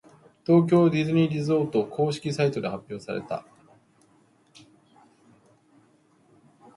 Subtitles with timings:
[0.47, 3.45] 東京ディズニーリゾート公式サイトで発表された。